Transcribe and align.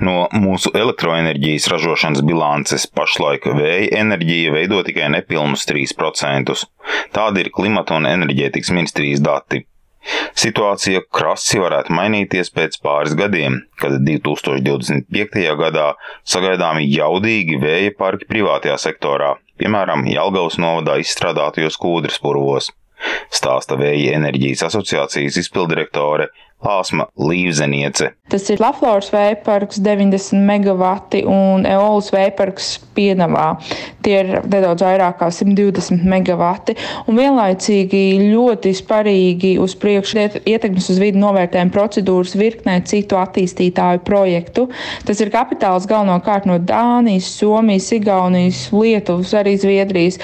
No 0.00 0.26
mūsu 0.34 0.72
elektroenerģijas 0.76 1.68
ražošanas 1.72 2.24
bilances 2.26 2.86
pašlaik 2.90 3.46
vēja 3.56 4.02
enerģija 4.02 4.52
veido 4.52 4.82
tikai 4.86 5.08
nepilnus 5.14 5.64
3%. 5.68 6.56
Tādi 7.16 7.44
ir 7.44 7.52
klimata 7.54 7.96
un 7.96 8.08
enerģētikas 8.10 8.74
ministrijas 8.76 9.22
dati. 9.24 9.62
Situācija 10.38 11.00
krasi 11.10 11.58
varētu 11.58 11.94
mainīties 11.96 12.52
pēc 12.54 12.78
pāris 12.84 13.16
gadiem, 13.18 13.58
kad 13.80 13.96
2025. 14.06 15.46
gadā 15.58 15.88
sagaidāmi 16.22 16.86
jaudīgi 16.92 17.58
vēja 17.62 17.94
parki 17.98 18.28
privātajā 18.30 18.76
sektorā, 18.84 19.34
piemēram, 19.58 20.06
Jelgavas 20.10 20.60
novadā 20.62 21.00
izstrādātajos 21.02 21.80
kūdras 21.82 22.20
purvos. 22.22 22.70
Stāsta 23.34 23.76
Vēja 23.76 24.14
enerģijas 24.16 24.62
asociācijas 24.70 25.36
izpildirektore 25.42 26.30
Lāsma 26.64 27.04
Līvzeniece. 27.20 28.14
Tas 28.32 28.48
ir 28.50 28.58
Laflors 28.58 29.12
vējparks 29.12 29.78
90 29.84 30.40
MW 30.40 30.86
un 31.30 31.66
Eolas 31.68 32.08
vējparks 32.10 32.70
Pienavā. 32.96 33.58
Tie 34.02 34.14
ir 34.22 34.30
nedaudz 34.40 34.82
vairāk 34.82 35.18
kā 35.20 35.28
120 35.30 36.02
MW. 36.08 36.48
Un 37.06 37.20
vienlaicīgi 37.20 38.00
ļoti 38.32 38.72
sparīgi 38.80 39.52
uz 39.62 39.76
priekšu 39.78 40.24
ietekmes 40.48 40.88
uz 40.90 40.98
vidi 41.02 41.20
novērtējuma 41.20 41.74
procedūras 41.74 42.34
virknē 42.40 42.78
citu 42.88 43.20
attīstītāju 43.20 44.02
projektu. 44.08 44.66
Tas 45.06 45.20
ir 45.22 45.30
kapitāls 45.34 45.86
galvenokārt 45.90 46.48
no 46.48 46.56
Dānijas, 46.58 47.28
Somijas, 47.36 47.92
Igaunijas, 47.94 48.64
Lietuvas, 48.72 49.36
arī 49.38 49.54
Zviedrijas. 49.60 50.18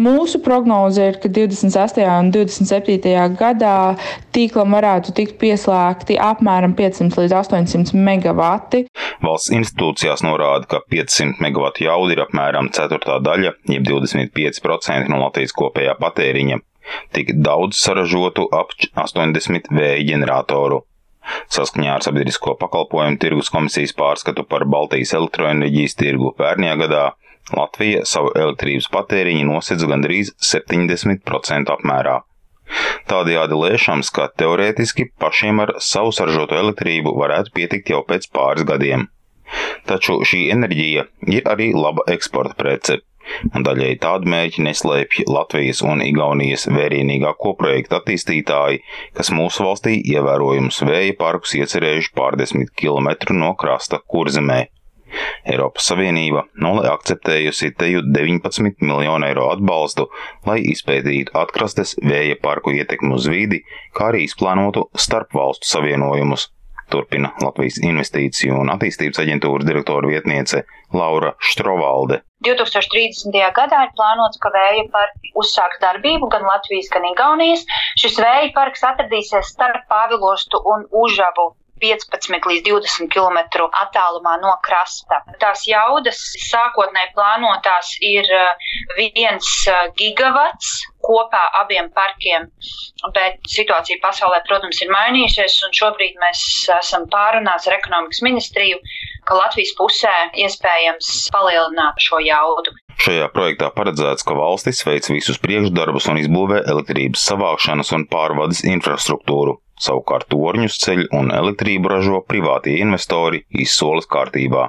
Mūsu 0.00 0.40
prognoze 0.42 1.12
ir, 1.12 1.20
ka 1.22 1.28
26. 1.28 2.02
un 2.08 2.32
27. 2.34 3.14
gadā 3.38 3.76
tīklam 4.34 4.74
varētu 4.74 5.14
tikt 5.14 5.38
pieslēgts 5.38 5.73
ieslēgti 5.74 6.16
apmēram 6.20 6.74
500 6.78 7.18
līdz 7.18 7.34
800 7.34 7.98
megawati. 7.98 8.84
Valsts 9.22 9.52
institūcijās 9.54 10.22
norāda, 10.22 10.66
ka 10.68 10.80
500 10.90 11.42
megawatu 11.42 11.84
jauda 11.84 12.14
ir 12.14 12.22
apmēram 12.24 12.70
ceturtā 12.70 13.18
daļa, 13.22 13.54
jeb 13.68 13.86
25% 13.88 15.10
no 15.10 15.20
Latvijas 15.24 15.54
kopējā 15.56 15.96
patēriņa. 16.00 16.60
Tik 17.16 17.32
daudz 17.40 17.78
saražotu 17.80 18.46
ap 18.52 18.74
80 18.94 19.70
vēja 19.72 20.04
ģeneratoru. 20.12 20.82
Saskaņā 21.48 21.94
ar 21.96 22.04
Sabiedrisko 22.04 22.54
pakalpojumu 22.60 23.16
tirgus 23.18 23.48
komisijas 23.48 23.94
pārskatu 23.96 24.44
par 24.44 24.66
Baltijas 24.68 25.14
elektroenerģijas 25.16 25.96
tirgu 25.96 26.34
pērnajā 26.36 26.76
gadā 26.82 27.04
Latvija 27.56 28.04
savu 28.08 28.30
elektrības 28.36 28.90
patēriņu 28.92 29.48
nosedz 29.48 29.88
gandrīz 29.88 30.34
70% 30.52 31.72
apmērā. 31.72 32.20
Tādējādi 33.10 33.58
lēšams, 33.60 34.10
ka 34.16 34.28
teorētiski 34.40 35.10
pašiem 35.20 35.60
ar 35.64 35.74
savu 35.84 36.12
saražoto 36.16 36.56
elektrību 36.60 37.12
varētu 37.20 37.52
pietikt 37.56 37.92
jau 37.92 38.00
pēc 38.08 38.30
pāris 38.32 38.66
gadiem. 38.68 39.08
Taču 39.88 40.22
šī 40.24 40.46
enerģija 40.54 41.04
ir 41.36 41.50
arī 41.50 41.72
laba 41.76 42.06
eksporta 42.14 42.56
prece, 42.58 42.96
un 43.54 43.64
daļai 43.66 43.90
tādu 44.00 44.30
mērķi 44.32 44.64
neslēpj 44.66 45.26
Latvijas 45.28 45.82
un 45.84 46.02
Igaunijas 46.04 46.66
vērienīgāko 46.72 47.54
projektu 47.60 47.98
attīstītāji, 48.00 48.80
kas 49.18 49.32
mūsu 49.36 49.66
valstī 49.68 49.98
ievērojums 50.14 50.80
vēja 50.88 51.18
parkus 51.20 51.56
iecerējuši 51.60 52.14
pārdesmit 52.16 52.72
kilometru 52.80 53.36
no 53.36 53.52
krasta 53.60 54.00
kurzemē. 54.00 54.64
Eiropas 55.44 55.90
Savienība 55.90 56.44
nulē 56.64 56.88
akceptējusi 56.94 57.72
teju 57.80 58.02
19 58.16 58.80
miljonu 58.80 59.28
eiro 59.28 59.50
atbalstu, 59.52 60.08
lai 60.48 60.60
izpētītu 60.72 61.36
atkrastes 61.40 61.96
vēja 62.00 62.40
parku 62.42 62.72
ietekmi 62.74 63.14
uz 63.18 63.28
vidi, 63.30 63.62
kā 63.96 64.10
arī 64.12 64.24
izplānotu 64.28 64.88
starpvalstu 65.06 65.68
savienojumus. 65.68 66.48
Turpina 66.92 67.30
Latvijas 67.40 67.78
Investīciju 67.80 68.58
un 68.60 68.70
attīstības 68.74 69.20
aģentūras 69.22 69.66
direktora 69.68 70.10
vietniece 70.10 70.64
Laura 70.92 71.32
Štrovalde. 71.40 72.20
2030. 72.44 73.38
gadā 73.56 73.80
ir 73.86 73.92
plānots, 73.96 74.40
ka 74.42 74.52
vēja 74.52 74.84
parki 74.92 75.32
uzsāks 75.40 75.80
darbību 75.80 76.28
gan 76.34 76.44
Latvijas, 76.44 76.92
gan 76.92 77.08
Igaunijas. 77.08 77.64
Šis 78.00 78.20
vēja 78.20 78.52
parks 78.56 78.84
atradīsies 78.84 79.54
starp 79.56 79.88
Pāvilostu 79.88 80.60
un 80.74 80.84
Užavu 81.04 81.54
15 81.84 82.48
līdz 82.50 82.64
20 82.70 83.12
km 83.12 83.68
attālumā 83.82 84.34
no 84.42 84.54
krasta. 84.66 85.20
Tās 85.42 85.66
jaudas 85.68 86.20
sākotnēji 86.48 87.12
plānotās 87.16 87.94
ir 88.00 88.28
1 88.96 89.38
eh, 89.38 89.80
gigawats 90.00 90.74
kopā 91.04 91.42
abiem 91.60 91.90
parkiem, 91.92 92.46
bet 93.12 93.42
situācija 93.52 94.00
pasaulē, 94.02 94.40
protams, 94.48 94.80
ir 94.80 94.92
mainījusies, 94.92 95.58
un 95.66 95.74
šobrīd 95.76 96.16
mēs 96.22 96.44
esam 96.78 97.04
pārunāts 97.12 97.68
ar 97.68 97.76
ekonomikas 97.76 98.22
ministriju, 98.24 98.80
ka 99.28 99.36
Latvijas 99.36 99.74
pusē 99.76 100.14
iespējams 100.46 101.10
palielināt 101.34 102.00
šo 102.00 102.22
jaudu. 102.24 102.72
Šajā 103.04 103.26
projektā 103.34 103.68
paredzēts, 103.74 104.24
ka 104.24 104.36
valstis 104.38 104.80
veic 104.86 105.10
visus 105.12 105.40
priekšdarbus 105.42 106.08
un 106.12 106.22
izbūvē 106.22 106.62
elektrības 106.72 107.26
savākšanas 107.28 107.92
un 107.96 108.08
pārvades 108.08 108.64
infrastruktūru. 108.70 109.58
Savukārt 109.80 110.28
torņus 110.30 110.76
ceļ 110.84 111.08
un 111.18 111.32
elektrību 111.34 111.90
ražo 111.90 112.20
privātie 112.28 112.76
investori 112.82 113.42
izsoles 113.50 114.06
kārtībā. 114.10 114.68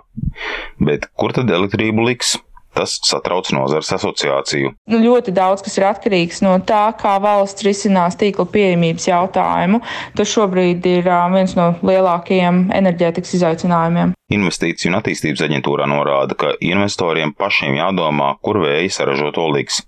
Bet 0.82 1.06
kur 1.14 1.36
tad 1.36 1.52
elektrību 1.54 2.08
liks? 2.10 2.36
Tas 2.76 2.98
satrauc 3.08 3.48
nozars 3.56 3.88
asociāciju. 3.96 4.74
Nu, 4.92 4.98
ļoti 5.00 5.32
daudz 5.32 5.62
kas 5.64 5.78
ir 5.80 5.86
atkarīgs 5.88 6.42
no 6.44 6.58
tā, 6.68 6.90
kā 7.00 7.14
valsts 7.24 7.64
risinās 7.64 8.18
tīkla 8.20 8.44
pieejamības 8.52 9.06
jautājumu. 9.08 9.80
Tas 10.18 10.34
šobrīd 10.34 10.84
ir 10.92 11.08
viens 11.32 11.54
no 11.56 11.70
lielākajiem 11.88 12.66
enerģētikas 12.76 13.38
izaicinājumiem. 13.38 14.12
Investīciju 14.36 14.92
un 14.92 15.00
attīstības 15.00 15.46
aģentūrā 15.48 15.88
norāda, 15.88 16.36
ka 16.36 16.52
investoriem 16.60 17.32
pašiem 17.40 17.78
jādomā, 17.80 18.34
kur 18.44 18.60
vēja 18.66 18.92
saražoto 18.98 19.48
liks. 19.56 19.80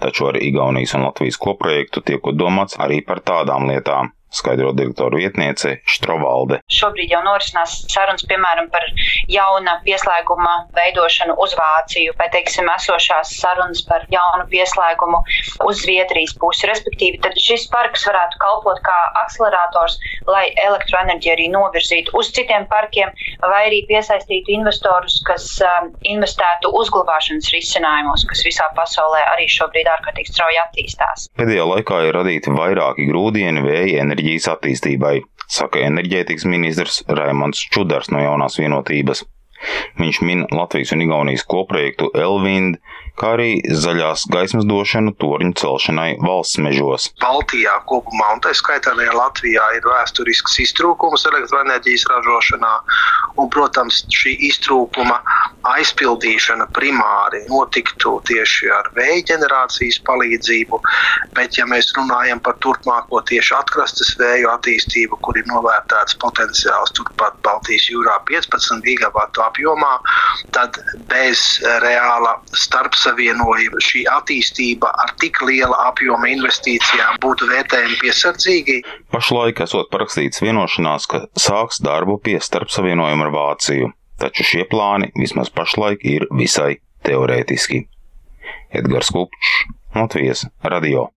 Taču 0.00 0.30
ar 0.30 0.40
Igaunijas 0.40 0.96
un 0.96 1.04
Latvijas 1.10 1.36
koprojektu 1.36 2.00
tiek 2.08 2.24
domāts 2.40 2.80
arī 2.80 3.02
par 3.04 3.20
tādām 3.20 3.68
lietām 3.68 4.14
skaidro 4.30 4.72
direktoru 4.76 5.18
vietniece 5.20 5.76
Štrovalde. 5.90 6.60
Šobrīd 6.70 7.12
jau 7.12 7.20
norisinās 7.26 7.80
sarunas, 7.90 8.24
piemēram, 8.30 8.70
par 8.72 8.84
jauna 9.30 9.78
pieslēguma 9.84 10.54
veidošanu 10.76 11.36
uz 11.42 11.54
Vāciju, 11.58 12.14
vai, 12.18 12.28
teiksim, 12.32 12.68
esošās 12.70 13.34
sarunas 13.40 13.82
par 13.88 14.06
jaunu 14.12 14.46
pieslēgumu 14.52 15.22
uz 15.66 15.82
Zviedrijas 15.82 16.36
pusi. 16.40 16.68
Respektīvi, 16.70 17.20
tad 17.24 17.36
šis 17.40 17.66
parks 17.72 18.06
varētu 18.08 18.38
kalpot 18.42 18.80
kā 18.86 18.98
akcelerators, 19.24 19.98
lai 20.30 20.46
elektroenerģiju 20.66 21.34
arī 21.34 21.48
novirzītu 21.52 22.14
uz 22.18 22.30
citiem 22.36 22.68
parkiem, 22.70 23.10
vai 23.42 23.64
arī 23.68 23.82
piesaistītu 23.90 24.54
investorus, 24.54 25.18
kas 25.26 25.46
um, 25.64 25.90
investētu 26.06 26.70
uzglabāšanas 26.80 27.50
risinājumos, 27.54 28.26
kas 28.30 28.44
visā 28.46 28.68
pasaulē 28.78 29.24
arī 29.34 29.48
šobrīd 29.50 29.90
ārkārtīgi 29.90 30.32
strauji 30.32 30.62
attīstās. 30.62 31.26
Pēdējā 31.40 31.66
laikā 31.74 32.02
ir 32.06 32.16
radīti 32.20 32.54
vairāki 32.54 33.08
grūdieni 33.10 33.64
vēja 33.64 34.04
enerģija 34.04 34.19
enerģijas 34.20 34.48
attīstībai, 34.52 35.22
saka 35.48 35.80
enerģētikas 35.80 36.44
ministrs 36.44 37.00
Raimons 37.08 37.62
Čudars 37.72 38.10
no 38.12 38.20
jaunās 38.20 38.58
vienotības. 38.60 39.24
Viņš 40.00 40.20
min 40.24 40.46
Latvijas 40.54 40.94
un 40.96 41.04
Igaunijas 41.04 41.44
koprojektu 41.48 42.10
Elvind, 42.16 42.78
kā 43.20 43.34
arī 43.36 43.50
zaļās 43.82 44.24
gaismas 44.32 44.64
došanu 44.68 45.12
torņu 45.20 45.52
celšanai 45.60 46.08
valsts 46.24 46.60
mežos. 46.64 47.10
Baltijā 47.20 47.74
kopumā, 47.90 48.30
un 48.34 48.42
tā 48.44 48.54
skaitā 48.56 48.94
arī 48.94 49.10
Latvijā, 49.12 49.66
ir 49.76 49.84
vēsturisks 49.84 50.56
iztrūkums 50.64 51.26
elektroenerģijas 51.28 52.06
ražošanā, 52.12 52.72
un, 53.36 53.50
protams, 53.52 54.02
šī 54.14 54.36
iztrūkuma 54.50 55.18
aizpildīšana 55.74 56.70
primāri 56.76 57.42
notiktu 57.50 58.16
tieši 58.30 58.70
ar 58.72 58.88
vēja 58.96 59.26
ģenerācijas 59.32 60.00
palīdzību, 60.08 60.80
bet, 61.36 61.58
ja 61.60 61.68
mēs 61.68 61.92
runājam 61.98 62.40
par 62.44 62.56
turpmāko 62.64 63.20
tieši 63.28 63.56
atkrastes 63.58 64.14
vēju 64.20 64.48
attīstību, 64.54 65.20
kur 65.24 65.36
ir 65.36 65.48
novērtēts 65.50 66.16
potenciāls 66.22 66.94
turpat 66.96 67.36
Baltijas 67.44 67.90
jūrā 67.92 68.16
15 68.30 68.80
gigavatu 68.86 69.44
apjomā, 69.50 69.98
tad 70.56 70.80
bez 71.10 71.58
reāla 71.84 72.38
starpsavienojuma 72.54 73.10
savienojuma, 73.20 73.80
šī 73.82 74.04
attīstība 74.10 74.90
ar 75.02 75.14
tik 75.20 75.40
liela 75.44 75.76
apjoma 75.88 76.30
investīcijām 76.30 77.18
būtu 77.22 77.48
vērtējama 77.50 77.98
piesardzīgi. 78.00 78.80
Pašlaik 79.12 79.60
esot 79.64 79.90
parakstīts 79.92 80.42
vienošanās, 80.42 81.06
ka 81.10 81.26
sāks 81.36 81.80
darbu 81.82 82.20
pie 82.22 82.38
starpsavienojuma 82.40 83.28
ar 83.28 83.32
Vāciju, 83.34 83.92
taču 84.20 84.44
šie 84.44 84.66
plāni 84.70 85.10
vismaz 85.16 85.50
pašlaik 85.50 86.04
ir 86.04 86.26
visai 86.30 86.80
teorētiski. 87.06 87.86
Edgars 88.70 89.10
Kupčs, 89.10 89.64
Latvijas 89.94 90.46
radio. 90.62 91.08